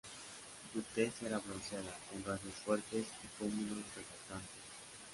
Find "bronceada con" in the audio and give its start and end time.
1.37-2.23